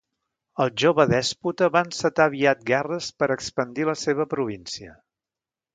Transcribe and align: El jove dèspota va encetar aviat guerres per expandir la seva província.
El 0.63 0.71
jove 0.83 1.05
dèspota 1.11 1.69
va 1.77 1.83
encetar 1.89 2.27
aviat 2.31 2.65
guerres 2.73 3.11
per 3.21 3.31
expandir 3.39 3.91
la 3.93 3.97
seva 4.07 4.31
província. 4.35 4.99